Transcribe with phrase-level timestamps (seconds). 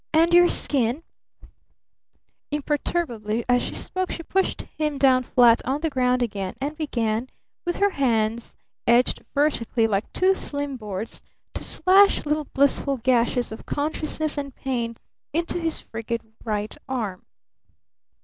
[0.13, 1.03] "And your skin"
[2.51, 7.29] Imperturbably as she spoke she pushed him down flat on the ground again and began,
[7.67, 11.21] with her hands edged vertically like two slim boards,
[11.53, 14.97] to slash little blissful gashes of consciousness and pain
[15.33, 17.23] into his frigid right arm.